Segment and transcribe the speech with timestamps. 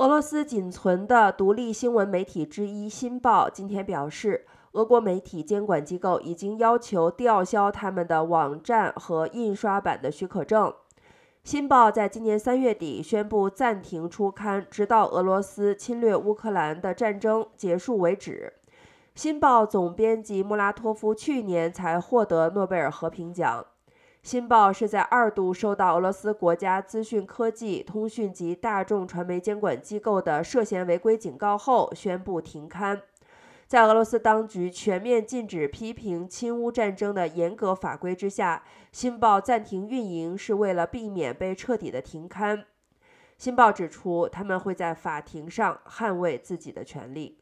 [0.00, 10.68] 俄罗斯仅存的独立新闻媒体之一《新报》今天表示，俄国媒体监管机构已经要求吊销他们的网站和印刷版的许可证。
[11.44, 18.54] 《新报》在今年三月底宣布暂停出刊，直到俄罗斯侵略乌克兰的战争结束为止。
[19.14, 23.66] 《新报》总编辑穆拉托夫去年才获得诺贝尔和平奖。
[24.22, 33.00] 新报是在二度受到俄罗斯国家资讯科技、通讯及大众传媒监管机构的涉嫌违规警告后宣布停刊。
[33.66, 42.66] 在俄罗斯当局全面禁止批评侵乌战争的严格法规之下，新报暂停运营是为了避免被彻底的停刊。
[43.38, 47.38] 新报指出，他们会在法庭上捍卫自己的权利。